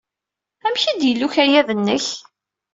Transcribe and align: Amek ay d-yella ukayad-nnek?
Amek 0.65 0.83
ay 0.85 0.95
d-yella 1.01 1.25
ukayad-nnek? 1.27 2.05